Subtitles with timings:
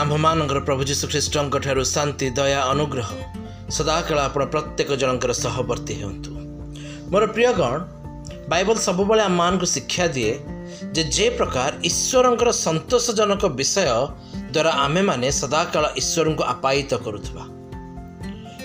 [0.00, 3.08] ଆମ୍ଭମାନଙ୍କର ପ୍ରଭୁ ଯୀଶୁ ଖ୍ରୀଷ୍ଟଙ୍କ ଠାରୁ ଶାନ୍ତି ଦୟା ଅନୁଗ୍ରହ
[3.76, 6.30] ସଦାକାଳ ଆପଣ ପ୍ରତ୍ୟେକ ଜଣଙ୍କର ସହବର୍ତ୍ତୀ ହୁଅନ୍ତୁ
[7.10, 7.72] ମୋର ପ୍ରିୟଗଣ
[8.52, 10.32] ବାଇବଲ ସବୁବେଳେ ଆମମାନଙ୍କୁ ଶିକ୍ଷା ଦିଏ
[10.94, 13.86] ଯେ ଯେ ପ୍ରକାର ଈଶ୍ୱରଙ୍କର ସନ୍ତୋଷଜନକ ବିଷୟ
[14.54, 17.44] ଦ୍ୱାରା ଆମେମାନେ ସଦାକାଳ ଈଶ୍ୱରଙ୍କୁ ଆପାୟିତ କରୁଥିବା।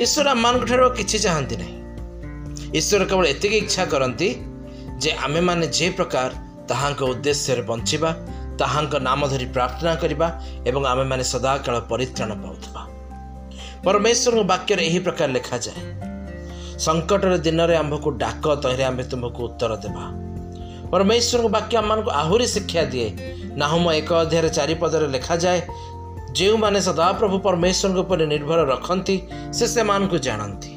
[0.03, 1.75] ଈଶ୍ୱର ଆମମାନଙ୍କ ଠାରୁ କିଛି ଚାହାନ୍ତି ନାହିଁ।
[2.79, 4.29] ଈଶ୍ୱର କେବଳ ଏତିକି ଇଚ୍ଛା କରନ୍ତି
[5.01, 6.29] ଯେ ଆମେମାନେ ଯେ ପ୍ରକାର
[6.69, 8.09] ତାହାଙ୍କ ଉଦ୍ଦେଶ୍ୟରେ ବଞ୍ଚିବା
[8.59, 10.27] ତାହାଙ୍କ ନାମ ଧରି ପ୍ରାର୍ଥନା କରିବା
[10.69, 12.81] ଏବଂ ଆମେମାନେ ସଦାକାଳ ପରିତ୍ରାଣ ପାଉଥିବା।
[13.85, 15.81] ପରମେଶ୍ୱରଙ୍କ ବାକ୍ୟରେ ଏହି ପ୍ରକାର ଲେଖାଯାଏ
[16.85, 20.03] ସଙ୍କଟର ଦିନରେ ଆମ୍ଭକୁ ଡାକ ତହିଁରେ ଆମ୍ଭେ ତୁମକୁ ଉତ୍ତର ଦେବା।
[20.91, 23.09] ପରମେଶ୍ୱରଙ୍କ ବାକ୍ୟ ଆମମାନଙ୍କୁ ଆହୁରି ଶିକ୍ଷା ଦିଏ।
[23.61, 25.59] ନାହୁମ ଏକ ଅଧ୍ୟାୟରେ ଚାରିପଦରେ ଲେଖାଯାଏ
[26.37, 29.15] ଯେଉଁମାନେ ସଦାପ୍ରଭୁ ପରମେଶ୍ୱରଙ୍କ ଉପରେ ନିର୍ଭର ରଖନ୍ତି
[29.57, 30.71] ସେ ସେମାନଙ୍କୁ ଜାଣନ୍ତି।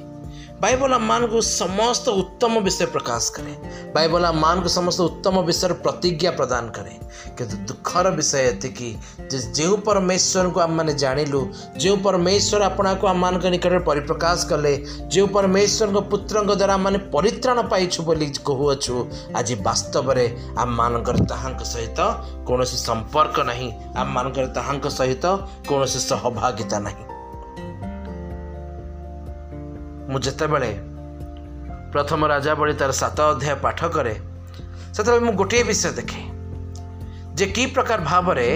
[0.62, 6.96] बाइबल అమ్మానుకు समस्त उत्तम विषय प्रकाश करें। बाइबल अम्मान समस्त उत्तम विषय प्रतिज्ञा प्रदान करें।
[7.38, 8.88] किंतु दुखर विषय ये कि
[9.56, 10.94] जो परमेश्वर को आम मैंने
[11.80, 14.74] जो परमेश्वर आपणा को आम मान निकट परिप्रकाश कले
[15.08, 19.04] जो परमेश्वर पुत्रको पुत्र द्वारा आम परित्राण पाइछु बोली कहूअु
[19.36, 21.04] आज वास्तव में आम मान
[21.64, 22.00] सहित
[22.48, 23.56] कौन संपर्क ना
[24.00, 24.32] आम मान
[24.92, 25.26] सहित
[25.68, 26.94] कौन सहभागिता ना
[30.18, 30.70] ମୁଁ ଯେତେବେଳେ
[31.94, 34.14] ପ୍ରଥମ ରାଜାବଳୀ ତାର ସାତ ଅଧ୍ୟାୟ ପାଠ କରେ
[34.94, 36.22] ସେତେବେଳେ ମୁଁ ଗୋଟିଏ ବିଷୟ ଦେଖେ
[37.38, 38.46] ଯେ କି ପ୍ରକାର ଭାବରେ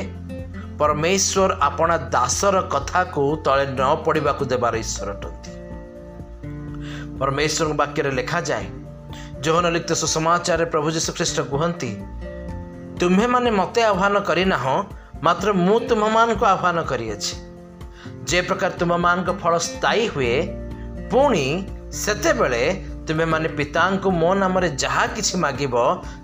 [0.81, 5.53] ପରମେଶ୍ୱର ଆପଣା ଦାସର କଥାକୁ ତଳେ ନ ପଡ଼ିବାକୁ ଦେବାର ଈଶ୍ୱର ଅଟନ୍ତି।
[7.21, 8.67] ପରମେଶ୍ୱରଙ୍କ ବାକ୍ୟରେ ଲେଖାଯାଏ
[9.45, 11.91] ଯୌନ ଲିପ୍ତ ସୁସମାଚାରରେ ପ୍ରଭୁ ଯୀଶୁଖ୍ରୀଷ୍ଟ କୁହନ୍ତି
[12.99, 14.77] ତୁମ୍ଭେମାନେ ମୋତେ ଆହ୍ୱାନ କରିନାହଁ
[15.27, 17.35] ମାତ୍ର ମୁଁ ତୁମମାନଙ୍କୁ ଆହ୍ୱାନ କରିଅଛି।
[18.29, 20.35] ଯେ ପ୍ରକାର ତୁମମାନଙ୍କ ଫଳ ସ୍ଥାୟୀ ହୁଏ
[21.13, 21.47] ପୁଣି
[21.93, 22.61] ସେତେବେଳେ
[23.09, 25.75] ତୁମେମାନେ ପିତାଙ୍କୁ ମୋ ନାମରେ ଯାହା କିଛି ମାଗିବ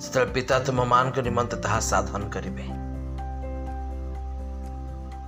[0.04, 2.64] ସେତେବେଳେ ପିତା ତୁମମାନଙ୍କ ନିମନ୍ତେ ତାହା ସାଧନ କରିବେ।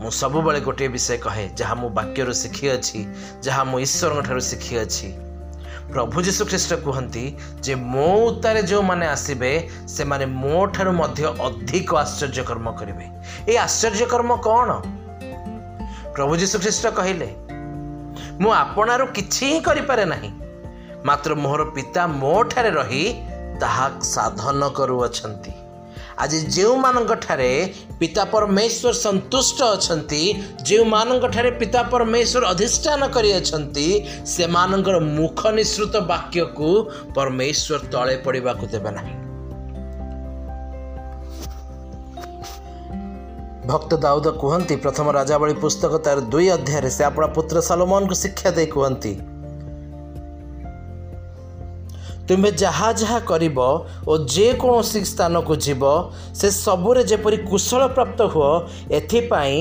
[0.00, 3.00] ମୁଁ ସବୁବେଳେ ଗୋଟିଏ ବିଷୟ କହେ ଯାହା ମୁଁ ବାକ୍ୟରୁ ଶିଖିଅଛି
[3.44, 5.08] ଯାହା ମୁଁ ଈଶ୍ୱରଙ୍କ ଠାରୁ ଶିଖିଅଛି।
[5.92, 7.24] ପ୍ରଭୁ ଯୀଶୁ ଖ୍ରୀଷ୍ଟ କୁହନ୍ତି
[7.64, 9.52] ଯେ ମୋ ଉତ୍ତାରେ ଯେଉଁମାନେ ଆସିବେ
[9.96, 13.06] ସେମାନେ ମୋ ଠାରୁ ମଧ୍ୟ ଅଧିକ ଆଶ୍ଚର୍ଯ୍ୟ କର୍ମ କରିବେ।
[13.50, 14.68] ଏଇ ଆଶ୍ଚର୍ଯ୍ୟ କର୍ମ କ'ଣ?
[16.14, 17.28] ପ୍ରଭୁ ଯୀଶୁ ଖ୍ରୀଷ୍ଟ କହିଲେ
[18.40, 20.30] ମୁଁ ଆପଣାରୁ କିଛି ହିଁ କରିପାରେ ନାହିଁ।
[21.08, 23.04] ମାତ୍ର ମୋହର ପିତା ମୋ ଠାରେ ରହି
[23.62, 25.52] ତାହା ସାଧନ କରୁଅଛନ୍ତି।
[26.22, 27.52] ଆଜି ଯେଉଁମାନଙ୍କ ଠାରେ
[28.00, 30.22] ପିତା ପରମେଶ୍ୱର ସନ୍ତୁଷ୍ଟ ଅଛନ୍ତି
[30.68, 33.86] ଯେଉଁମାନଙ୍କ ଠାରେ ପିତା ପରମେଶ୍ୱର ଅଧିଷ୍ଠାନ କରିଅଛନ୍ତି
[34.34, 36.68] ସେମାନଙ୍କର ମୁଖ ନିସୃତ ବାକ୍ୟକୁ
[37.16, 39.19] ପରମେଶ୍ୱର ତଳେ ପଡ଼ିବାକୁ ଦେବେ ନାହିଁ।
[43.70, 48.68] ଭକ୍ତ ଦାଉଦ କୁହନ୍ତି ପ୍ରଥମ ରାଜାବଳୀ ପୁସ୍ତକ ତାର ଦୁଇ ଅଧ୍ୟାୟରେ ସେ ଆପଣା ପୁତ୍ର ସାଲମନକୁ ଶିକ୍ଷା ଦେଇ
[48.74, 49.12] କୁହନ୍ତି
[52.28, 53.58] ତୁମେ ଯାହା ଯାହା କରିବ
[54.10, 55.82] ଓ ଯେକୌଣସି ସ୍ଥାନକୁ ଯିବ
[56.38, 58.50] ସେ ସବୁରେ ଯେପରି କୁଶଳ ପ୍ରାପ୍ତ ହୁଅ
[58.98, 59.56] ଏଥିପାଇଁ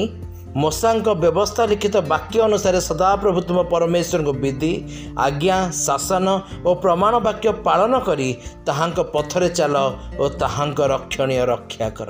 [0.63, 4.73] ମଶାଙ୍କ ବ୍ୟବସ୍ଥା ଲିଖିତ ବାକ୍ୟ ଅନୁସାରେ ସଦାପ୍ରଭୁ ତୁମ ପରମେଶ୍ୱରଙ୍କ ବିଧି
[5.25, 6.27] ଆଜ୍ଞା ଶାସନ
[6.67, 8.29] ଓ ପ୍ରମାଣ ବାକ୍ୟ ପାଳନ କରି
[8.67, 9.75] ତାହାଙ୍କ ପଥରେ ଚାଲ
[10.21, 12.09] ଓ ତାହାଙ୍କ ରକ୍ଷଣୀୟ ରକ୍ଷା କର।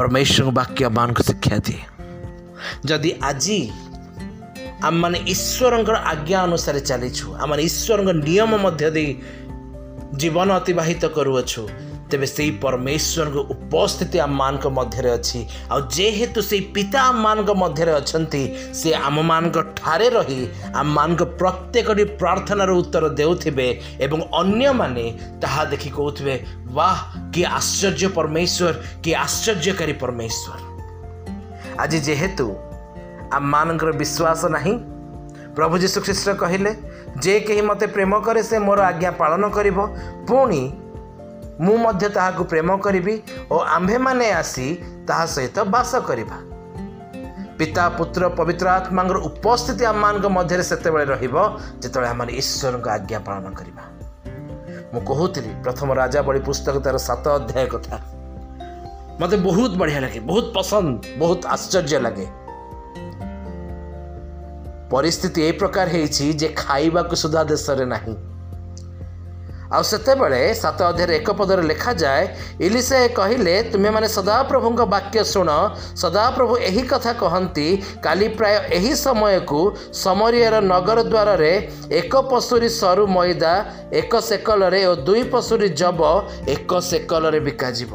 [0.00, 1.82] ପରମେଶ୍ୱରଙ୍କ ବାକ୍ୟ ଆମମାନଙ୍କୁ ଶିକ୍ଷା ଦିଏ
[2.88, 3.60] ଯଦି ଆଜି
[4.88, 9.10] ଆମମାନେ ଈଶ୍ୱରଙ୍କର ଆଜ୍ଞା ଅନୁସାରେ ଚାଲିଛୁ ଆମମାନେ ଈଶ୍ୱରଙ୍କ ନିୟମ ମଧ୍ୟ ଦେଇ
[10.20, 11.62] ଜୀବନ ଅତିବାହିତ କରୁଅଛୁ
[12.10, 15.40] ତେବେ ସେଇ ପରମେଶ୍ୱରଙ୍କ ଉପସ୍ଥିତି ଆମମାନଙ୍କ ମଧ୍ୟରେ ଅଛି।
[15.72, 18.42] ଆଉ ଯେହେତୁ ସେଇ ପିତା ଆମମାନଙ୍କ ମଧ୍ୟରେ ଅଛନ୍ତି
[18.80, 20.40] ସେ ଆମମାନଙ୍କ ଠାରେ ରହି
[20.82, 23.68] ଆମମାନଙ୍କ ପ୍ରତ୍ୟେକଟି ପ୍ରାର୍ଥନାର ଉତ୍ତର ଦେଉଥିବେ
[24.04, 25.04] ଏବଂ ଅନ୍ୟମାନେ
[25.42, 26.34] ତାହା ଦେଖି କହୁଥିବେ
[26.76, 26.96] ବାହ
[27.34, 30.58] କି ଆଶ୍ଚର୍ଯ୍ୟ ପରମେଶ୍ୱର କି ଆଶ୍ଚର୍ଯ୍ୟକାରୀ ପରମେଶ୍ୱର।
[31.82, 32.46] ଆଜି ଯେହେତୁ
[33.38, 34.74] ଆମମାନଙ୍କର ବିଶ୍ୱାସ ନାହିଁ
[35.56, 36.72] ପ୍ରଭୁ ଯୀଶୁଖ୍ରୀଷ୍ଟ କହିଲେ
[37.24, 39.78] ଯେ କେହି ମୋତେ ପ୍ରେମ କରେ ସେ ମୋର ଆଜ୍ଞା ପାଳନ କରିବ।
[40.28, 40.62] ପୁଣି
[41.60, 43.14] ମୁଁ ମଧ୍ୟ ତାହାକୁ ପ୍ରେମ କରିବି
[43.50, 44.66] ଓ ଆମ୍ଭେମାନେ ଆସି
[45.08, 46.36] ତାହା ସହିତ ବାସ କରିବା।
[47.58, 51.34] ପିତା ପୁତ୍ର ପବିତ୍ର ଆତ୍ମାଙ୍କର ଉପସ୍ଥିତି ଆମମାନଙ୍କ ମଧ୍ୟରେ ସେତେବେଳେ ରହିବ
[51.82, 53.82] ଯେତେବେଳେ ଆମମାନେ ଈଶ୍ୱରଙ୍କ ଆଜ୍ଞା ପାଳନ କରିବା।
[54.92, 57.96] ମୁଁ କହୁଥିଲି ପ୍ରଥମ ରାଜା ବଳି ପୁସ୍ତକ ତାର ସାତ ଅଧ୍ୟାୟ କଥା।
[59.20, 62.26] ମୋତେ ବହୁତ ବଢ଼ିଆ ଲାଗେ ବହୁତ ପସନ୍ଦ ବହୁତ ଆଶ୍ଚର୍ଯ୍ୟ ଲାଗେ।
[64.90, 68.14] ପରିସ୍ଥିତି ଏ ପ୍ରକାର ହେଇଛି ଯେ ଖାଇବାକୁ ସୁଦ୍ଧା ଦେଶରେ ନାହିଁ।
[69.70, 72.22] ଆଉ ସେତେବେଳେ ସାତ ଅଧ୍ୟାୟରେ ଏକ ପଦରେ ଲେଖାଯାଏ
[72.66, 75.50] ଇଲିସେ କହିଲେ ତୁମେମାନେ ସଦାପ୍ରଭୁଙ୍କ ବାକ୍ୟ ଶୁଣ।
[76.02, 77.68] ସଦାପ୍ରଭୁ ଏହି କଥା କହନ୍ତି
[78.04, 79.60] କାଲି ପ୍ରାୟ ଏହି ସମୟକୁ
[80.04, 81.52] ସମରିଆର ନଗର ଦ୍ୱାରରେ
[82.00, 83.54] ଏକ ପଶୁରୀ ସରୁ ମଇଦା
[84.00, 86.00] ଏକ ସେକଲରେ ଓ ଦୁଇ ପଶୁରୀ ଜବ
[86.54, 87.92] ଏକ ସେକଲରେ ବିକାଯିବ।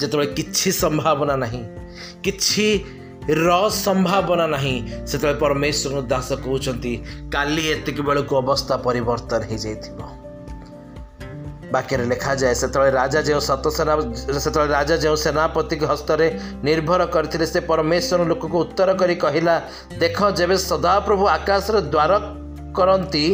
[0.00, 1.62] ଯେତେବେଳେ କିଛି ସମ୍ଭାବନା ନାହିଁ
[2.24, 2.66] କିଛି
[3.30, 3.48] ର
[3.84, 4.76] ସମ୍ଭାବନା ନାହିଁ।
[5.08, 6.92] ସେତେବେଳେ ପରମେଶ୍ୱର ଦାସ କହୁଛନ୍ତି
[7.34, 9.98] କାଲି ଏତିକି ବେଳକୁ ଅବସ୍ଥା ପରିବର୍ତ୍ତନ ହେଇଯାଇଥିବ।
[11.74, 13.94] ବାକ୍ୟରେ ଲେଖାଯାଏ ସେତେବେଳେ ରାଜା ଯେଉଁ ସତ ସେନା
[14.44, 16.26] ସେତେବେଳେ ରାଜା ଯେଉଁ ସେନାପତିଙ୍କ ହସ୍ତରେ
[16.66, 19.54] ନିର୍ଭର କରିଥିଲେ ସେ ପରମେଶ୍ୱର ଲୋକକୁ ଉତ୍ତର କରି କହିଲା
[20.02, 22.12] ଦେଖ ଯେବେ ସଦାପ୍ରଭୁ ଆକାଶର ଦ୍ୱାର
[22.78, 23.26] କରନ୍ତି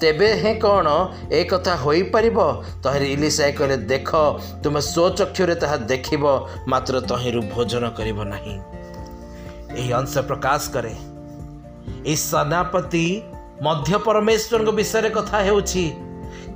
[0.00, 0.88] ତେବେ ହେଁ କ'ଣ
[1.38, 2.38] ଏ କଥା ହୋଇପାରିବ
[2.82, 4.10] ତହିଁରେ ଇଲିସାଏ କହିଲେ ଦେଖ
[4.62, 6.24] ତୁମେ ସ୍ୱଚକ୍ଷୁରେ ତାହା ଦେଖିବ
[6.70, 8.54] ମାତ୍ର ତହିଁରୁ ଭୋଜନ କରିବ ନାହିଁ।
[9.76, 10.94] ଏହି ଅଂଶ ପ୍ରକାଶ କରେ।
[12.06, 13.06] ଏହି ସେନାପତି
[13.62, 15.84] ମଧ୍ୟ ପରମେଶ୍ୱରଙ୍କ ବିଷୟରେ କଥା ହେଉଛି।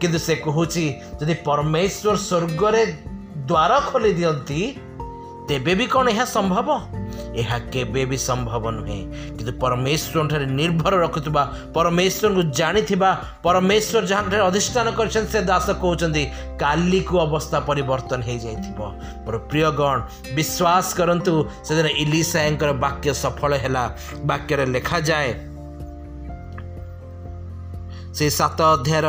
[0.01, 0.85] କିନ୍ତୁ ସେ କହୁଛି
[1.21, 2.83] ଯଦି ପରମେଶ୍ୱର ସ୍ୱର୍ଗରେ
[3.49, 4.61] ଦ୍ୱାର ଖୋଲି ଦିଅନ୍ତି
[5.49, 6.69] ତେବେ ବି କ'ଣ ଏହା ସମ୍ଭବ?
[7.41, 9.03] ଏହା କେବେ ବି ସମ୍ଭବ ନୁହେଁ।
[9.37, 11.43] କିନ୍ତୁ ପରମେଶ୍ୱରଠାରେ ନିର୍ଭର ରଖୁଥିବା
[11.77, 13.11] ପରମେଶ୍ୱରଙ୍କୁ ଜାଣିଥିବା
[13.47, 16.23] ପରମେଶ୍ୱର ଯାହାଙ୍କଠାରେ ଅଧିଷ୍ଠାନ କରିଛନ୍ତି ସେ ଦାସ କହୁଛନ୍ତି
[16.63, 18.79] କାଲିକୁ ଅବସ୍ଥା ପରିବର୍ତ୍ତନ ହେଇଯାଇଥିବ।
[19.25, 19.97] ମୋର ପ୍ରିୟଗଣ
[20.37, 21.33] ବିଶ୍ୱାସ କରନ୍ତୁ
[21.67, 23.85] ସେଦିନ ଇଲିସାଏଙ୍କର ବାକ୍ୟ ସଫଳ ହେଲା।
[24.29, 25.31] ବାକ୍ୟରେ ଲେଖାଯାଏ
[28.17, 29.07] ସେ ସାତ ଅଧ୍ୟାୟର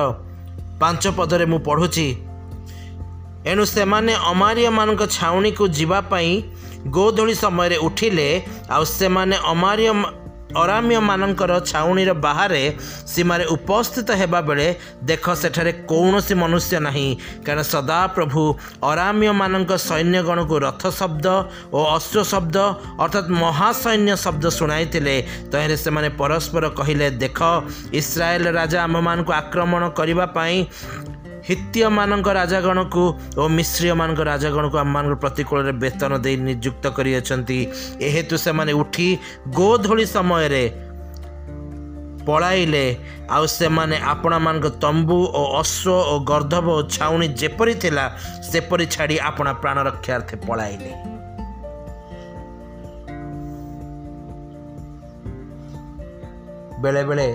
[0.81, 2.07] ପାଞ୍ଚ ପଦରେ ମୁଁ ପଢ଼ୁଛି
[3.51, 6.31] ଏଣୁ ସେମାନେ ଅମାରିୟମାନଙ୍କ ଛାଉଣିକୁ ଯିବା ପାଇଁ
[6.87, 8.29] ଗୋଧୂଳି ସମୟରେ ଉଠିଲେ
[8.75, 9.91] ଆଉ ସେମାନେ ଅମାରିୟ
[10.49, 12.63] ଅରାମ୍ୟମାନଙ୍କର ଛାଉଣିର ବାହାରେ
[13.13, 14.67] ସୀମାରେ ଉପସ୍ଥିତ ହେବା ବେଳେ
[15.09, 17.09] ଦେଖ ସେଠାରେ କୌଣସି ମନୁଷ୍ୟ ନାହିଁ।
[17.45, 18.43] କାରଣ ସଦାପ୍ରଭୁ
[18.91, 21.25] ଅରାମ୍ୟମାନଙ୍କ ସୈନ୍ୟଗଣକୁ ରଥ ଶବ୍ଦ
[21.77, 22.57] ଓ ଅଶ୍ଵ ଶବ୍ଦ
[23.03, 25.15] ଅର୍ଥାତ୍ ମହାସୈନ୍ୟ ଶବ୍ଦ ଶୁଣାଇଥିଲେ।
[25.51, 27.39] ତହିଁରେ ସେମାନେ ପରସ୍ପର କହିଲେ ଦେଖ
[28.01, 30.57] ଇସ୍ରାଏଲ ରାଜା ଆମମାନଙ୍କୁ ଆକ୍ରମଣ କରିବା ପାଇଁ
[31.47, 33.03] ହିତ୍ୟମାନଙ୍କ ରାଜାଗଣକୁ
[33.37, 37.59] ଓ ମିଶ୍ରୀୟମାନଙ୍କ ରାଜାଗଣକୁ ଆମମାନଙ୍କ ପ୍ରତିକୂଳରେ ବେତନ ଦେଇ ନିଯୁକ୍ତ କରିଅଛନ୍ତି।
[38.07, 39.07] ଏହେତୁ ସେମାନେ ଉଠି
[39.59, 40.63] ଗୋଧୂଳି ସମୟରେ
[42.27, 42.85] ପଳାଇଲେ
[43.35, 48.05] ଆଉ ସେମାନେ ଆପଣମାନଙ୍କ ତମ୍ବୁ ଓ ଅଶ୍ଵ ଓ ଗର୍ଦ୍ଧବ ଓ ଛାଉଣି ଯେପରି ଥିଲା
[48.51, 50.91] ସେପରି ଛାଡ଼ି ଆପଣା ପ୍ରାଣ ରକ୍ଷାର୍ଥେ ପଳାଇଲେ
[56.81, 57.27] ବେଳେବେଳେ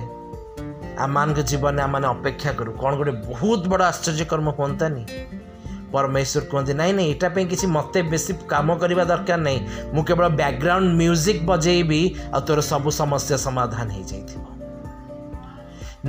[0.98, 5.02] ଆମମାନଙ୍କ ଜୀବନରେ ଆମମାନେ ଅପେକ୍ଷା କରୁ। କ'ଣ ଗୋଟେ ବହୁତ ବଡ଼ ଆଶ୍ଚର୍ଯ୍ୟକର୍ମ ହୁଅନ୍ତାନି?
[5.94, 9.58] ପରମେଶ୍ୱର କୁହନ୍ତି ନାଇଁ ନାଇଁ ଏଇଟା ପାଇଁ କିଛି ମୋତେ ବେଶୀ କାମ କରିବା ଦରକାର ନାହିଁ।
[9.94, 12.00] ମୁଁ କେବଳ ବ୍ୟାକଗ୍ରାଉଣ୍ଡ ମ୍ୟୁଜିକ୍ ବଜେଇବି
[12.34, 14.53] ଆଉ ତୋର ସବୁ ସମସ୍ୟା ସମାଧାନ ହେଇଯାଇଥିବ।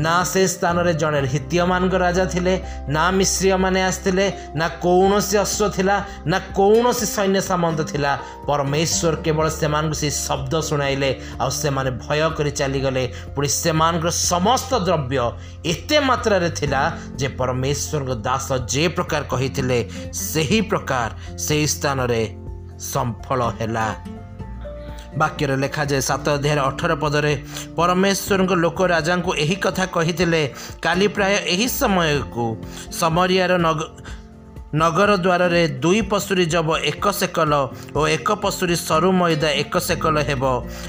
[0.03, 2.53] ନା ସେ ସ୍ଥାନରେ ଜଣେ ହିତୀୟମାନଙ୍କ ରାଜା ଥିଲେ
[2.95, 4.25] ନା ମିଶ୍ରୀୟମାନେ ଆସିଥିଲେ
[4.59, 5.95] ନା କୌଣସି ଅଶ୍ଵ ଥିଲା
[6.31, 8.11] ନା କୌଣସି ସୈନ୍ୟ ସାମନ୍ତ ଥିଲା।
[8.47, 11.09] ପରମେଶ୍ୱର କେବଳ ସେମାନଙ୍କୁ ସେଇ ଶବ୍ଦ ଶୁଣାଇଲେ
[11.41, 13.03] ଆଉ ସେମାନେ ଭୟ କରି ଚାଲିଗଲେ।
[13.35, 15.17] ପୁଣି ସେମାନଙ୍କର ସମସ୍ତ ଦ୍ରବ୍ୟ
[15.71, 16.81] ଏତେ ମାତ୍ରାରେ ଥିଲା
[17.19, 19.79] ଯେ ପରମେଶ୍ୱରଙ୍କ ଦାସ ଯେ ପ୍ରକାର କହିଥିଲେ
[20.31, 21.09] ସେହି ପ୍ରକାର
[21.45, 22.21] ସେହି ସ୍ଥାନରେ
[22.91, 23.87] ସଫଳ ହେଲା।
[25.21, 27.33] ବାକ୍ୟରେ ଲେଖାଯାଏ ସାତ ଅଧ୍ୟାୟରେ ଅଠର ପଦରେ
[27.77, 30.41] ପରମେଶ୍ୱରଙ୍କ ଲୋକ ରାଜାଙ୍କୁ ଏହି କଥା କହିଥିଲେ
[30.85, 32.45] କାଲି ପ୍ରାୟ ଏହି ସମୟକୁ
[33.01, 33.79] ସମରିଆର ନଗ
[34.75, 37.53] ନଗର ଦ୍ୱାରରେ ଦୁଇ ପଶୁରୀ ଜବ ଏକ ସେକଲ
[37.95, 40.43] ଓ ଏକ ପଶୁରୀ ସରୁ ମଇଦା ଏକ ସେକଲ ହେବ।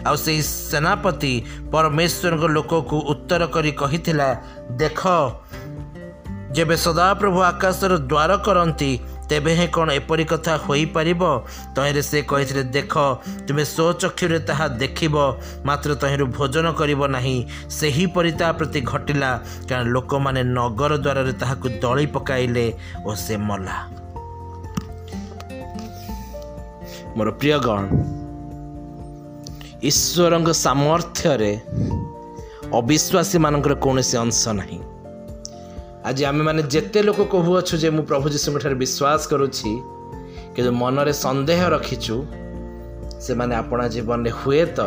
[0.09, 1.33] ଆଉ ସେହି ସେନାପତି
[1.73, 4.29] ପରମେଶ୍ୱରଙ୍କ ଲୋକକୁ ଉତ୍ତର କରି କହିଥିଲା
[4.81, 5.01] ଦେଖ
[6.57, 8.91] ଯେବେ ସଦାପ୍ରଭୁ ଆକାଶର ଦ୍ୱାର କରନ୍ତି
[9.29, 11.23] ତେବେ ହିଁ କ'ଣ ଏପରି କଥା ହୋଇପାରିବ?
[11.75, 12.95] ତହିଁରେ ସେ କହିଥିଲେ ଦେଖ
[13.47, 15.15] ତୁମେ ସ୍ୱଚକ୍ଷୁରେ ତାହା ଦେଖିବ
[15.67, 17.39] ମାତ୍ର ତହିଁରୁ ଭୋଜନ କରିବ ନାହିଁ।
[17.71, 19.31] ସେହିପରି ତା ପ୍ରତି ଘଟିଲା
[19.69, 22.67] କାରଣ ଲୋକମାନେ ନଗର ଦ୍ୱାରରେ ତାହାକୁ ଦଳି ପକାଇଲେ
[23.07, 23.77] ଓ ସେ ମଲା।
[27.17, 27.83] ମୋର ପ୍ରିୟଗଣ
[29.83, 31.53] ଈଶ୍ୱରଙ୍କ ସାମର୍ଥ୍ୟରେ
[32.79, 34.79] ଅବିଶ୍ୱାସୀମାନଙ୍କର କୌଣସି ଅଂଶ ନାହିଁ।
[36.07, 39.71] ଆଜି ଆମେମାନେ ଯେତେ ଲୋକ କହୁଅଛୁ ଯେ ମୁଁ ପ୍ରଭୁ ଯୀଶୁଙ୍କଠାରେ ବିଶ୍ୱାସ କରୁଛି
[40.55, 42.17] କିନ୍ତୁ ମନରେ ସନ୍ଦେହ ରଖିଛୁ
[43.27, 44.79] ସେମାନେ ଆପଣା ଜୀବନରେ ହୁଏତ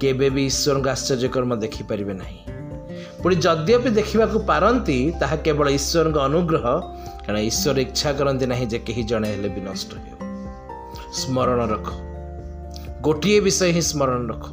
[0.00, 2.40] କେବେ ବି ଈଶ୍ୱରଙ୍କ ଆଶ୍ଚର୍ଯ୍ୟକର୍ମ ଦେଖିପାରିବେ ନାହିଁ।
[3.22, 6.64] ପୁଣି ଯଦ୍ୟପି ଦେଖିବାକୁ ପାରନ୍ତି ତାହା କେବଳ ଈଶ୍ୱରଙ୍କ ଅନୁଗ୍ରହ
[7.24, 10.16] କାରଣ ଈଶ୍ୱର ଇଚ୍ଛା କରନ୍ତି ନାହିଁ ଯେ କେହି ଜଣେ ହେଲେ ବି ନଷ୍ଟ ହେଉ।
[11.20, 11.88] ସ୍ମରଣ ରଖ।
[13.06, 14.44] ଗୋଟିଏ ବିଷୟ ହିଁ ସ୍ମରଣ ରଖ।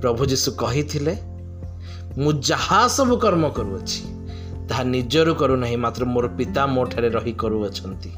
[0.00, 1.14] ପ୍ରଭୁ ଯୀଶୁ କହିଥିଲେ
[2.18, 4.11] ମୁଁ ଯାହା ସବୁ କର୍ମ କରୁଅଛି
[4.72, 8.10] ତାହା ନିଜରୁ କରୁନାହିଁ ମାତ୍ର ମୋର ପିତା ମୋ ଠାରେ ରହି କରୁଅଛନ୍ତି।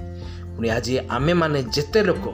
[0.54, 2.24] ପୁଣି ଆଜି ଆମେମାନେ ଯେତେ ଲୋକ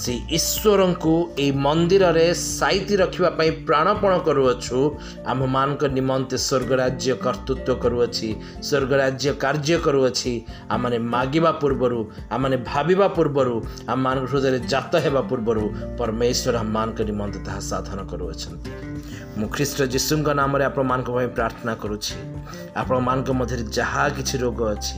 [0.00, 1.14] ସେ ଈଶ୍ୱରଙ୍କୁ
[1.44, 4.78] ଏଇ ମନ୍ଦିରରେ ସାଇତି ରଖିବା ପାଇଁ ପ୍ରାଣପଣ କରୁଅଛୁ।
[5.32, 8.28] ଆମମାନଙ୍କ ନିମନ୍ତେ ସ୍ୱର୍ଗ ରାଜ୍ୟ କର୍ତ୍ତୃତ୍ୱ କରୁଅଛି
[8.68, 10.32] ସ୍ୱର୍ଗ ରାଜ୍ୟ କାର୍ଯ୍ୟ କରୁଅଛି।
[10.74, 12.00] ଆମମାନେ ମାଗିବା ପୂର୍ବରୁ
[12.34, 13.54] ଆମମାନେ ଭାବିବା ପୂର୍ବରୁ
[13.92, 15.64] ଆମମାନଙ୍କ ହୃଦୟରେ ଜାତ ହେବା ପୂର୍ବରୁ
[15.98, 18.70] ପରମେଶ୍ୱର ଆମମାନଙ୍କ ନିମନ୍ତେ ତାହା ସାଧନ କରୁଅଛନ୍ତି।
[19.38, 22.14] ମୁଁ ଖ୍ରୀଷ୍ଟ ଯୀଶୁଙ୍କ ନାମରେ ଆପଣମାନଙ୍କ ପାଇଁ ପ୍ରାର୍ଥନା କରୁଛି।
[22.82, 24.96] ଆପଣମାନଙ୍କ ମଧ୍ୟରେ ଯାହା କିଛି ରୋଗ ଅଛି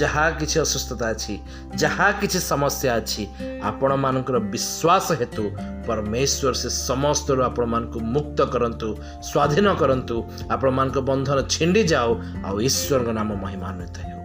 [0.00, 1.34] ଯାହା କିଛି ଅସୁସ୍ଥତା ଅଛି
[1.82, 3.22] ଯାହା କିଛି ସମସ୍ୟା ଅଛି
[3.70, 5.44] ଆପଣମାନଙ୍କର ବିଶ୍ୱାସ ହେତୁ
[5.86, 8.88] ପରମେଶ୍ୱର ସେ ସମସ୍ତରୁ ଆପଣମାନଙ୍କୁ ମୁକ୍ତ କରନ୍ତୁ
[9.30, 10.16] ସ୍ୱାଧୀନ କରନ୍ତୁ
[10.54, 12.10] ଆପଣମାନଙ୍କ ବନ୍ଧନ ଛିଣ୍ଡି ଯାଉ
[12.46, 14.20] ଆଉ ଈଶ୍ୱରଙ୍କ ନାମ ମହିମାନ୍ୱିତ ହେଉ।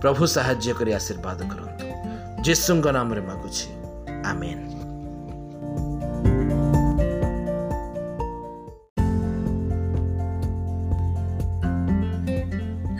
[0.00, 1.84] ପ୍ରଭୁ ସାହାଯ୍ୟ କରି ଆଶୀର୍ବାଦ କରନ୍ତୁ।
[2.44, 3.66] ଯୀଶୁଙ୍କ ନାମରେ ମାଗୁଛି।
[4.30, 4.62] ଆମେନ୍।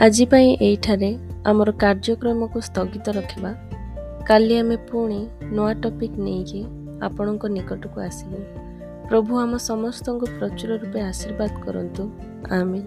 [0.01, 1.11] ଆଜି ପାଇଁ ଏଇଠାରେ
[1.47, 3.51] ଆମର କାର୍ଯ୍ୟକ୍ରମକୁ ସ୍ଥଗିତ ରଖିବା।
[4.27, 6.65] କାଲି ଆମେ ପୁଣି ନୂଆ ଟପିକ୍ ନେଇକି
[7.03, 8.39] ଆପଣଙ୍କ ନିକଟକୁ ଆସିବୁ।
[9.09, 12.03] ପ୍ରଭୁ ଆମ ସମସ୍ତଙ୍କୁ ପ୍ରଚୁର ରୂପେ ଆଶୀର୍ବାଦ କରନ୍ତୁ।
[12.51, 12.83] ଆମେ